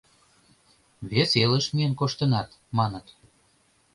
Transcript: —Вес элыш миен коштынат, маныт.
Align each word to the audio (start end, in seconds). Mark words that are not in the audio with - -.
—Вес 1.09 1.31
элыш 1.43 1.65
миен 1.75 1.93
коштынат, 1.99 2.49
маныт. 2.77 3.07